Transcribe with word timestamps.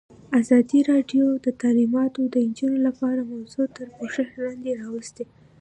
ازادي 0.39 0.79
راډیو 0.91 1.25
د 1.45 1.47
تعلیمات 1.61 2.13
د 2.33 2.35
نجونو 2.47 2.77
لپاره 2.87 3.29
موضوع 3.33 3.65
تر 3.77 3.87
پوښښ 3.97 4.29
لاندې 4.43 4.71
راوستې. 4.81 5.23